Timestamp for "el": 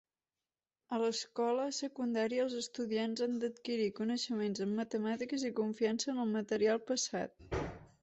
6.29-6.37